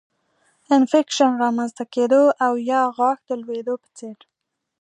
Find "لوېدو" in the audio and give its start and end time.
3.41-3.73